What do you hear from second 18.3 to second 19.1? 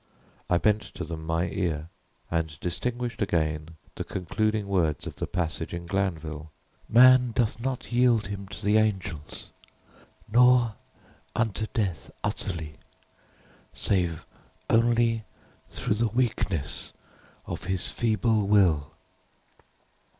will.